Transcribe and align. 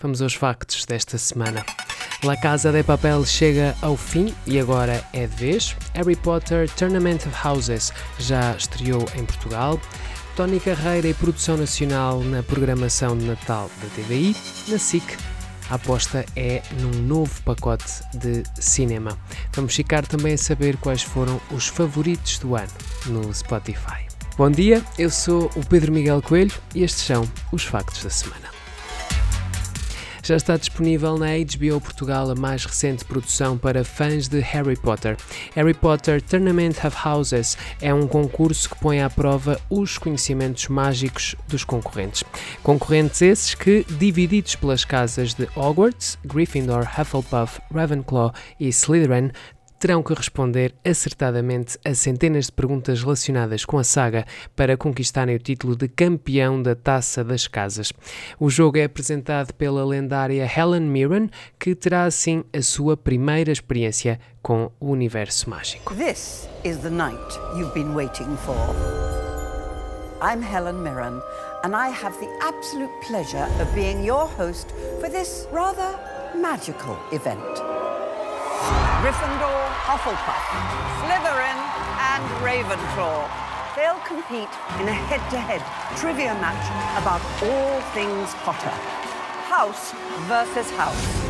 Vamos 0.00 0.22
aos 0.22 0.34
factos 0.34 0.84
desta 0.84 1.18
semana. 1.18 1.64
La 2.22 2.36
Casa 2.36 2.70
de 2.70 2.84
Papel 2.84 3.24
chega 3.26 3.74
ao 3.82 3.96
fim 3.96 4.32
e 4.46 4.58
agora 4.58 5.04
é 5.12 5.26
de 5.26 5.34
vez. 5.34 5.76
Harry 5.94 6.14
Potter 6.14 6.70
Tournament 6.70 7.16
of 7.26 7.46
Houses 7.46 7.92
já 8.18 8.54
estreou 8.56 9.04
em 9.16 9.24
Portugal. 9.24 9.80
Tony 10.36 10.60
Carreira 10.60 11.08
e 11.08 11.14
produção 11.14 11.56
nacional 11.56 12.20
na 12.20 12.44
programação 12.44 13.18
de 13.18 13.24
Natal 13.24 13.68
da 13.82 13.88
TVI. 13.88 14.36
Na 14.68 14.78
SIC, 14.78 15.02
a 15.68 15.74
aposta 15.74 16.24
é 16.36 16.62
num 16.80 17.02
novo 17.02 17.42
pacote 17.42 18.02
de 18.14 18.44
cinema. 18.54 19.18
Vamos 19.52 19.74
ficar 19.74 20.06
também 20.06 20.34
a 20.34 20.38
saber 20.38 20.76
quais 20.76 21.02
foram 21.02 21.40
os 21.50 21.66
favoritos 21.66 22.38
do 22.38 22.54
ano 22.54 22.70
no 23.06 23.34
Spotify. 23.34 24.06
Bom 24.36 24.50
dia, 24.50 24.80
eu 24.96 25.10
sou 25.10 25.50
o 25.56 25.66
Pedro 25.66 25.90
Miguel 25.90 26.22
Coelho 26.22 26.54
e 26.72 26.84
estes 26.84 27.02
são 27.02 27.28
os 27.50 27.64
factos 27.64 28.04
da 28.04 28.10
semana. 28.10 28.57
Já 30.28 30.36
está 30.36 30.58
disponível 30.58 31.16
na 31.16 31.28
HBO 31.38 31.80
Portugal 31.80 32.30
a 32.30 32.34
mais 32.34 32.62
recente 32.66 33.02
produção 33.02 33.56
para 33.56 33.82
fãs 33.82 34.28
de 34.28 34.40
Harry 34.40 34.76
Potter. 34.76 35.16
Harry 35.54 35.72
Potter 35.72 36.20
Tournament 36.20 36.84
of 36.84 36.94
Houses 37.02 37.56
é 37.80 37.94
um 37.94 38.06
concurso 38.06 38.68
que 38.68 38.78
põe 38.78 39.00
à 39.00 39.08
prova 39.08 39.58
os 39.70 39.96
conhecimentos 39.96 40.68
mágicos 40.68 41.34
dos 41.48 41.64
concorrentes. 41.64 42.24
Concorrentes 42.62 43.22
esses 43.22 43.54
que, 43.54 43.86
divididos 43.88 44.54
pelas 44.54 44.84
casas 44.84 45.32
de 45.32 45.48
Hogwarts, 45.56 46.18
Gryffindor, 46.26 46.82
Hufflepuff, 46.82 47.62
Ravenclaw 47.72 48.34
e 48.60 48.68
Slytherin, 48.68 49.30
terão 49.78 50.02
que 50.02 50.12
responder 50.12 50.74
acertadamente 50.84 51.78
a 51.84 51.94
centenas 51.94 52.46
de 52.46 52.52
perguntas 52.52 53.02
relacionadas 53.02 53.64
com 53.64 53.78
a 53.78 53.84
saga 53.84 54.24
para 54.56 54.76
conquistarem 54.76 55.36
o 55.36 55.38
título 55.38 55.76
de 55.76 55.88
campeão 55.88 56.60
da 56.62 56.74
Taça 56.74 57.22
das 57.22 57.46
Casas. 57.46 57.92
O 58.38 58.50
jogo 58.50 58.78
é 58.78 58.84
apresentado 58.84 59.52
pela 59.54 59.84
lendária 59.84 60.50
Helen 60.56 60.82
Mirren, 60.82 61.30
que 61.58 61.74
terá 61.74 62.04
assim 62.04 62.44
a 62.52 62.62
sua 62.62 62.96
primeira 62.96 63.52
experiência 63.52 64.18
com 64.42 64.70
o 64.80 64.90
universo 64.90 65.48
mágico. 65.48 65.94
This 65.94 66.48
is 66.64 66.78
the 66.78 66.90
night 66.90 67.38
you've 67.56 67.74
been 67.74 67.94
waiting 67.94 68.36
for. 68.44 68.56
I'm 70.20 70.42
Helen 70.42 70.82
Mirren, 70.82 71.22
and 71.62 71.76
I 71.76 71.90
have 71.90 72.18
the 72.18 72.28
absolute 72.42 72.90
pleasure 73.06 73.46
of 73.62 73.72
being 73.72 74.04
your 74.04 74.26
host 74.26 74.66
for 74.98 75.08
this 75.08 75.46
rather 75.52 75.96
magical 76.34 76.96
event. 77.12 77.77
Gryffindor, 78.98 79.62
Hufflepuff, 79.86 80.44
Slytherin, 80.98 81.58
and 82.12 82.24
Ravenclaw. 82.42 83.30
They'll 83.76 84.00
compete 84.04 84.48
in 84.80 84.88
a 84.88 84.92
head-to-head 84.92 85.62
trivia 85.96 86.34
match 86.34 86.66
about 87.00 87.22
all 87.44 87.80
things 87.94 88.34
Potter. 88.42 88.74
House 89.46 89.92
versus 90.26 90.68
house. 90.72 91.27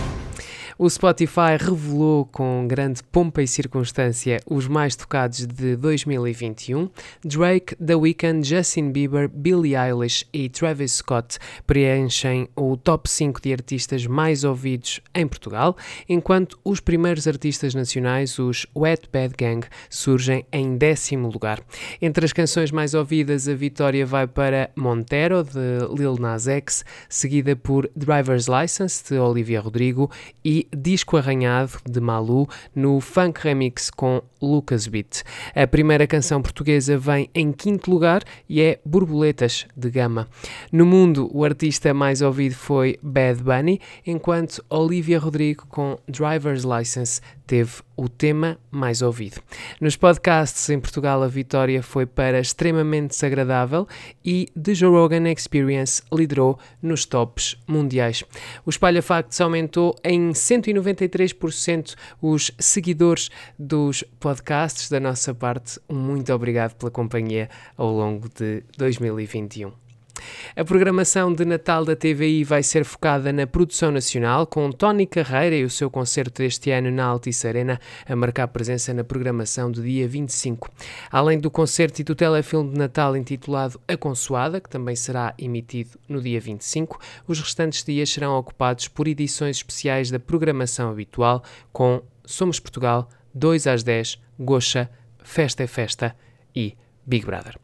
O 0.81 0.89
Spotify 0.89 1.59
revelou 1.59 2.25
com 2.25 2.65
grande 2.69 3.03
pompa 3.03 3.43
e 3.43 3.49
circunstância 3.49 4.41
os 4.47 4.69
mais 4.69 4.95
tocados 4.95 5.45
de 5.45 5.75
2021. 5.75 6.89
Drake, 7.25 7.75
The 7.85 7.97
Weeknd, 7.97 8.49
Justin 8.49 8.93
Bieber, 8.93 9.29
Billie 9.29 9.75
Eilish 9.75 10.25
e 10.33 10.49
Travis 10.49 10.93
Scott 10.93 11.41
preenchem 11.67 12.49
o 12.55 12.77
top 12.77 13.11
5 13.11 13.43
de 13.43 13.53
artistas 13.53 14.07
mais 14.07 14.45
ouvidos 14.45 15.01
em 15.13 15.27
Portugal, 15.27 15.77
enquanto 16.09 16.57
os 16.65 16.79
primeiros 16.79 17.27
artistas 17.27 17.75
nacionais, 17.75 18.39
os 18.39 18.65
Wet 18.77 19.09
Bad 19.13 19.35
Gang, 19.37 19.67
surgem 19.91 20.47
em 20.53 20.77
décimo 20.77 21.29
lugar. 21.29 21.61
Entre 22.01 22.25
as 22.25 22.33
canções 22.33 22.71
mais 22.71 22.95
ouvidas, 22.95 23.49
a 23.49 23.55
vitória 23.55 24.07
vai 24.07 24.29
para 24.29 24.71
Montero, 24.77 25.43
de 25.43 25.93
Lil 25.99 26.15
Nas 26.21 26.47
X, 26.47 26.85
seguida 27.09 27.57
por 27.57 27.91
Driver's 27.97 28.47
License, 28.47 29.03
de 29.13 29.19
Olivia 29.19 29.61
Rodrigo, 29.61 30.09
e 30.45 30.68
Disco 30.77 31.17
Arranhado 31.17 31.73
de 31.89 32.01
Malu 32.01 32.49
no 32.75 33.01
Funk 33.01 33.41
Remix 33.43 33.91
com 33.91 34.23
Lucas 34.41 34.87
Beat. 34.87 35.23
A 35.55 35.67
primeira 35.67 36.07
canção 36.07 36.41
portuguesa 36.41 36.97
vem 36.97 37.29
em 37.35 37.53
quinto 37.53 37.91
lugar 37.91 38.23
e 38.49 38.61
é 38.61 38.79
Borboletas 38.85 39.67
de 39.77 39.91
Gama. 39.91 40.29
No 40.71 40.87
mundo, 40.87 41.31
o 41.33 41.45
artista 41.45 41.93
mais 41.93 42.23
ouvido 42.23 42.55
foi 42.55 42.99
Bad 43.03 43.43
Bunny, 43.43 43.81
enquanto 44.07 44.65
Olivia 44.69 45.19
Rodrigo 45.19 45.67
com 45.69 45.99
Driver's 46.09 46.65
License 46.65 47.21
teve 47.49 47.83
o 47.97 48.09
tema 48.09 48.59
mais 48.71 49.01
ouvido. 49.01 49.41
Nos 49.81 49.97
podcasts 49.97 50.69
em 50.69 50.79
Portugal, 50.79 51.23
a 51.23 51.27
vitória 51.27 51.83
foi 51.83 52.05
para 52.05 52.39
Extremamente 52.39 53.09
Desagradável 53.13 53.89
e 54.23 54.49
The 54.55 54.75
Joe 54.75 54.91
Rogan 54.91 55.29
Experience 55.33 56.03
liderou 56.13 56.59
nos 56.83 57.07
tops 57.07 57.57
mundiais. 57.67 58.23
O 58.67 58.71
Espalha 58.71 59.03
Facts 59.03 59.41
aumentou 59.41 59.97
em 60.05 60.31
193% 60.31 61.97
os 62.21 62.53
seguidores 62.59 63.31
dos 63.59 64.05
podcasts. 64.21 64.91
Da 64.91 65.01
nossa 65.01 65.35
parte, 65.35 65.81
muito 65.89 66.31
obrigado 66.33 66.75
pela 66.75 66.91
companhia 66.91 67.49
ao 67.79 67.91
longo 67.91 68.29
de 68.29 68.63
2021. 68.77 69.88
A 70.59 70.65
programação 70.65 71.33
de 71.33 71.45
Natal 71.45 71.85
da 71.85 71.95
TVI 71.95 72.43
vai 72.43 72.65
ser 72.65 72.85
focada 72.85 73.33
na 73.33 73.47
produção 73.47 73.93
nacional, 73.93 74.45
com 74.45 74.73
Tony 74.73 75.07
Carreira 75.07 75.55
e 75.55 75.63
o 75.63 75.71
seu 75.71 75.89
concerto 75.89 76.43
deste 76.43 76.73
ano 76.73 76.91
na 76.91 77.05
Altice 77.05 77.47
Arena 77.47 77.81
a 78.05 78.17
marcar 78.17 78.49
presença 78.49 78.93
na 78.93 79.05
programação 79.05 79.71
do 79.71 79.81
dia 79.81 80.09
25. 80.09 80.69
Além 81.13 81.39
do 81.39 81.49
concerto 81.49 82.01
e 82.01 82.05
do 82.05 82.13
telefilme 82.13 82.73
de 82.73 82.77
Natal 82.77 83.17
intitulado 83.17 83.81
A 83.87 83.97
Consoada, 83.97 84.61
que 84.61 84.69
também 84.69 84.97
será 84.97 85.33
emitido 85.39 85.91
no 86.09 86.21
dia 86.21 86.41
25, 86.41 86.99
os 87.29 87.39
restantes 87.39 87.85
dias 87.85 88.11
serão 88.11 88.37
ocupados 88.37 88.89
por 88.89 89.07
edições 89.07 89.59
especiais 89.59 90.11
da 90.11 90.19
programação 90.19 90.91
habitual, 90.91 91.41
com 91.73 92.03
Somos 92.25 92.59
Portugal, 92.59 93.09
2 93.33 93.69
às 93.69 93.85
10, 93.85 94.21
Gocha, 94.41 94.91
Festa 95.23 95.63
é 95.63 95.69
Festa 95.69 96.17
e 96.53 96.77
Big 97.07 97.25
Brother. 97.25 97.57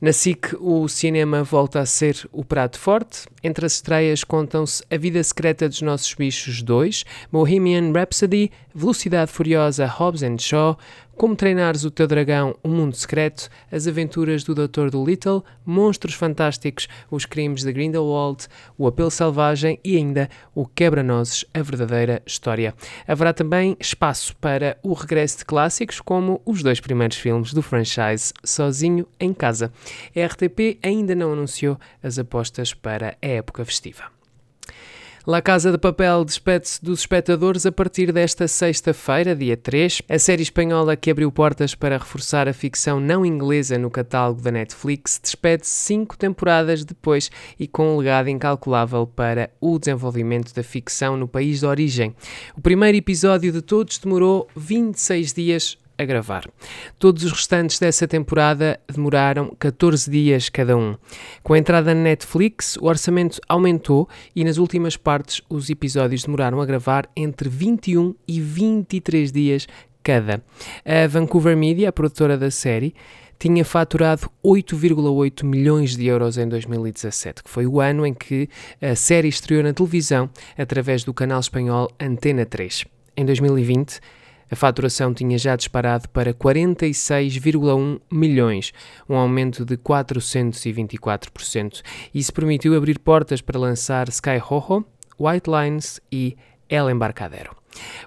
Na 0.00 0.14
SIC, 0.14 0.56
o 0.58 0.88
cinema 0.88 1.42
volta 1.44 1.78
a 1.78 1.84
ser 1.84 2.26
o 2.32 2.42
prato 2.42 2.78
forte. 2.78 3.26
Entre 3.42 3.64
as 3.64 3.72
estreias 3.74 4.22
contam-se 4.22 4.82
A 4.90 4.98
Vida 4.98 5.22
Secreta 5.22 5.66
dos 5.68 5.80
Nossos 5.80 6.12
Bichos 6.14 6.62
2, 6.62 7.04
Bohemian 7.32 7.90
Rhapsody, 7.92 8.50
Velocidade 8.74 9.32
Furiosa 9.32 9.86
Hobbs 9.86 10.22
and 10.22 10.38
Shaw, 10.38 10.76
como 11.20 11.36
treinares 11.36 11.84
o 11.84 11.90
teu 11.90 12.06
dragão, 12.06 12.56
o 12.62 12.68
mundo 12.68 12.96
secreto, 12.96 13.50
as 13.70 13.86
aventuras 13.86 14.42
do 14.42 14.54
Dr. 14.54 14.88
Dolittle, 14.90 15.44
monstros 15.66 16.14
fantásticos, 16.14 16.88
os 17.10 17.26
crimes 17.26 17.62
de 17.62 17.70
Grindelwald, 17.74 18.48
o 18.78 18.86
apelo 18.86 19.10
selvagem 19.10 19.78
e 19.84 19.98
ainda 19.98 20.30
o 20.54 20.64
quebra-nozes, 20.66 21.44
a 21.52 21.60
verdadeira 21.60 22.22
história. 22.24 22.74
Haverá 23.06 23.34
também 23.34 23.76
espaço 23.78 24.34
para 24.36 24.78
o 24.82 24.94
regresso 24.94 25.36
de 25.40 25.44
clássicos, 25.44 26.00
como 26.00 26.40
os 26.46 26.62
dois 26.62 26.80
primeiros 26.80 27.18
filmes 27.18 27.52
do 27.52 27.60
franchise 27.60 28.32
Sozinho 28.42 29.06
em 29.20 29.34
Casa. 29.34 29.70
A 30.16 30.24
RTP 30.24 30.78
ainda 30.82 31.14
não 31.14 31.34
anunciou 31.34 31.78
as 32.02 32.18
apostas 32.18 32.72
para 32.72 33.14
a 33.20 33.26
época 33.30 33.64
festiva. 33.64 34.04
La 35.26 35.42
Casa 35.42 35.70
de 35.70 35.76
Papel 35.76 36.24
despede-se 36.24 36.82
dos 36.82 37.00
espectadores 37.00 37.66
a 37.66 37.70
partir 37.70 38.10
desta 38.10 38.48
sexta-feira, 38.48 39.36
dia 39.36 39.54
3. 39.54 40.00
A 40.08 40.18
série 40.18 40.42
espanhola 40.42 40.96
que 40.96 41.10
abriu 41.10 41.30
portas 41.30 41.74
para 41.74 41.98
reforçar 41.98 42.48
a 42.48 42.54
ficção 42.54 42.98
não 42.98 43.24
inglesa 43.24 43.76
no 43.76 43.90
catálogo 43.90 44.40
da 44.40 44.50
Netflix 44.50 45.20
despede-se 45.22 45.70
cinco 45.70 46.16
temporadas 46.16 46.86
depois 46.86 47.30
e 47.58 47.68
com 47.68 47.94
um 47.94 47.98
legado 47.98 48.30
incalculável 48.30 49.06
para 49.06 49.50
o 49.60 49.78
desenvolvimento 49.78 50.54
da 50.54 50.62
ficção 50.62 51.18
no 51.18 51.28
país 51.28 51.60
de 51.60 51.66
origem. 51.66 52.16
O 52.56 52.62
primeiro 52.62 52.96
episódio 52.96 53.52
de 53.52 53.60
todos 53.60 53.98
demorou 53.98 54.48
26 54.56 55.34
dias 55.34 55.78
a 56.00 56.04
gravar. 56.04 56.48
Todos 56.98 57.24
os 57.24 57.32
restantes 57.32 57.78
dessa 57.78 58.08
temporada 58.08 58.80
demoraram 58.92 59.54
14 59.58 60.10
dias 60.10 60.48
cada 60.48 60.76
um. 60.76 60.96
Com 61.42 61.54
a 61.54 61.58
entrada 61.58 61.94
na 61.94 62.00
Netflix, 62.00 62.76
o 62.76 62.86
orçamento 62.86 63.40
aumentou 63.48 64.08
e 64.34 64.44
nas 64.44 64.56
últimas 64.56 64.96
partes 64.96 65.42
os 65.48 65.68
episódios 65.68 66.24
demoraram 66.24 66.60
a 66.60 66.66
gravar 66.66 67.08
entre 67.14 67.48
21 67.48 68.14
e 68.26 68.40
23 68.40 69.30
dias 69.30 69.66
cada. 70.02 70.42
A 70.84 71.06
Vancouver 71.06 71.56
Media, 71.56 71.90
a 71.90 71.92
produtora 71.92 72.38
da 72.38 72.50
série, 72.50 72.94
tinha 73.38 73.64
faturado 73.64 74.30
8,8 74.44 75.44
milhões 75.44 75.96
de 75.96 76.06
euros 76.06 76.36
em 76.36 76.46
2017, 76.46 77.42
que 77.42 77.50
foi 77.50 77.66
o 77.66 77.80
ano 77.80 78.06
em 78.06 78.12
que 78.12 78.48
a 78.82 78.94
série 78.94 79.28
estreou 79.28 79.62
na 79.62 79.72
televisão 79.72 80.28
através 80.58 81.04
do 81.04 81.14
canal 81.14 81.40
espanhol 81.40 81.90
Antena 81.98 82.44
3. 82.44 82.84
Em 83.16 83.24
2020, 83.24 83.98
a 84.50 84.56
faturação 84.56 85.14
tinha 85.14 85.38
já 85.38 85.54
disparado 85.54 86.08
para 86.08 86.34
46,1 86.34 88.00
milhões, 88.10 88.72
um 89.08 89.14
aumento 89.14 89.64
de 89.64 89.76
424%. 89.76 91.82
Isso 92.14 92.32
permitiu 92.32 92.76
abrir 92.76 92.98
portas 92.98 93.40
para 93.40 93.58
lançar 93.58 94.08
Sky 94.08 94.38
Rojo, 94.38 94.84
White 95.18 95.48
Lines 95.48 96.00
e 96.10 96.36
El 96.68 96.90
Embarcadero. 96.90 97.54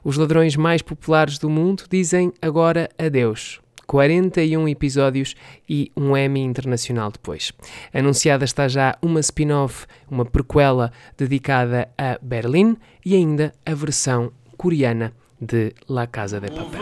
Os 0.04 0.18
ladrões 0.18 0.56
mais 0.56 0.82
populares 0.82 1.38
do 1.38 1.50
mundo 1.50 1.84
dizem 1.90 2.34
agora 2.42 2.90
adeus 2.98 3.62
41 3.88 4.68
episódios 4.70 5.36
e 5.70 5.92
um 5.96 6.18
Emmy 6.18 6.42
internacional 6.42 7.12
depois. 7.12 7.52
Anunciada 7.94 8.46
está 8.46 8.68
já 8.68 8.98
uma 9.02 9.20
spin-off, 9.20 9.86
uma 10.10 10.26
prequela 10.26 10.92
dedicada 11.18 11.90
a 11.98 12.18
Berlim 12.22 12.78
e 13.06 13.16
ainda 13.16 13.54
a 13.66 13.74
versão 13.74 14.32
coreana 14.58 15.14
de 15.46 15.76
La 15.88 16.08
Casa 16.08 16.40
de 16.40 16.50
Papel. 16.50 16.80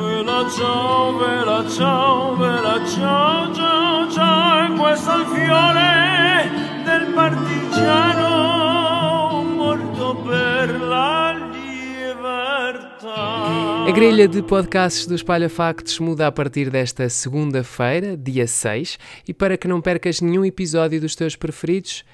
A 13.87 13.91
grelha 13.93 14.27
de 14.27 14.41
podcasts 14.43 15.05
do 15.05 15.15
Espalha 15.15 15.49
Factos 15.49 15.99
muda 15.99 16.27
a 16.27 16.31
partir 16.31 16.69
desta 16.69 17.09
segunda-feira, 17.09 18.15
dia 18.15 18.47
6, 18.47 18.97
e 19.27 19.33
para 19.33 19.57
que 19.57 19.67
não 19.67 19.81
percas 19.81 20.21
nenhum 20.21 20.45
episódio 20.45 21.01
dos 21.01 21.15
teus 21.15 21.35
preferidos, 21.35 22.05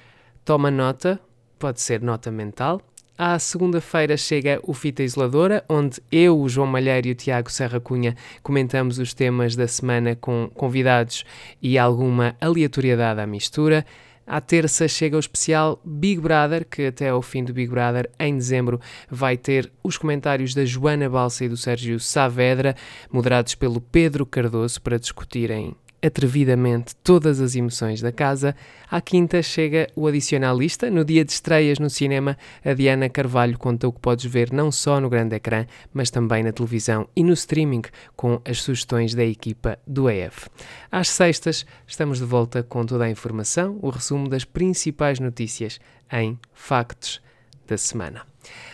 toma 0.44 0.70
nota, 0.70 1.20
pode 1.58 1.80
ser 1.80 2.00
nota 2.02 2.30
mental. 2.30 2.80
À 3.20 3.36
segunda-feira 3.36 4.16
chega 4.16 4.60
o 4.62 4.72
Fita 4.72 5.02
Isoladora, 5.02 5.64
onde 5.68 6.00
eu, 6.12 6.38
o 6.40 6.48
João 6.48 6.68
Malheiro 6.68 7.08
e 7.08 7.10
o 7.10 7.14
Tiago 7.16 7.50
Serra 7.50 7.80
Cunha 7.80 8.14
comentamos 8.44 9.00
os 9.00 9.12
temas 9.12 9.56
da 9.56 9.66
semana 9.66 10.14
com 10.14 10.48
convidados 10.54 11.24
e 11.60 11.76
alguma 11.76 12.36
aleatoriedade 12.40 13.20
à 13.20 13.26
mistura. 13.26 13.84
À 14.24 14.40
terça 14.40 14.86
chega 14.86 15.16
o 15.16 15.18
especial 15.18 15.80
Big 15.84 16.20
Brother, 16.20 16.64
que 16.64 16.86
até 16.86 17.08
ao 17.08 17.20
fim 17.20 17.42
do 17.42 17.52
Big 17.52 17.68
Brother, 17.68 18.08
em 18.20 18.36
dezembro, 18.36 18.80
vai 19.10 19.36
ter 19.36 19.68
os 19.82 19.98
comentários 19.98 20.54
da 20.54 20.64
Joana 20.64 21.10
Balsa 21.10 21.44
e 21.44 21.48
do 21.48 21.56
Sérgio 21.56 21.98
Saavedra, 21.98 22.76
moderados 23.10 23.56
pelo 23.56 23.80
Pedro 23.80 24.24
Cardoso, 24.24 24.80
para 24.80 24.96
discutirem 24.96 25.74
atrevidamente 26.02 26.94
todas 26.96 27.40
as 27.40 27.54
emoções 27.54 28.00
da 28.00 28.12
casa. 28.12 28.54
À 28.90 29.00
quinta 29.00 29.42
chega 29.42 29.88
o 29.94 30.06
Adicionalista. 30.06 30.90
No 30.90 31.04
dia 31.04 31.24
de 31.24 31.32
estreias 31.32 31.78
no 31.78 31.90
cinema, 31.90 32.36
a 32.64 32.72
Diana 32.72 33.08
Carvalho 33.08 33.58
conta 33.58 33.88
o 33.88 33.92
que 33.92 34.00
podes 34.00 34.24
ver 34.24 34.52
não 34.52 34.70
só 34.70 35.00
no 35.00 35.08
grande 35.08 35.36
ecrã, 35.36 35.66
mas 35.92 36.10
também 36.10 36.42
na 36.42 36.52
televisão 36.52 37.08
e 37.14 37.22
no 37.22 37.32
streaming, 37.32 37.82
com 38.16 38.40
as 38.44 38.62
sugestões 38.62 39.14
da 39.14 39.24
equipa 39.24 39.78
do 39.86 40.08
EF. 40.08 40.48
Às 40.90 41.08
sextas, 41.08 41.66
estamos 41.86 42.18
de 42.18 42.24
volta 42.24 42.62
com 42.62 42.84
toda 42.84 43.04
a 43.04 43.10
informação, 43.10 43.78
o 43.82 43.90
resumo 43.90 44.28
das 44.28 44.44
principais 44.44 45.18
notícias 45.20 45.80
em 46.12 46.38
Factos 46.52 47.20
da 47.66 47.76
semana. 47.76 48.22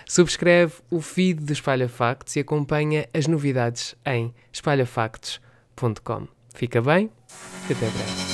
Subscreve 0.07 0.75
o 0.91 1.01
feed 1.01 1.41
do 1.41 1.53
Espalha 1.53 1.89
Factos 1.89 2.37
e 2.37 2.41
acompanha 2.41 3.09
as 3.13 3.27
novidades 3.27 3.97
em 4.07 4.33
espalhafactos.com. 4.53 6.29
Fica 6.55 6.81
bem 6.81 7.11
até 7.65 7.75
breve. 7.75 8.34